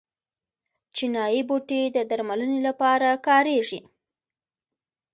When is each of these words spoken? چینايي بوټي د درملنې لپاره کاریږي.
چینايي 0.95 1.41
بوټي 1.49 1.81
د 1.95 1.97
درملنې 2.09 2.59
لپاره 2.67 3.09
کاریږي. 3.27 3.81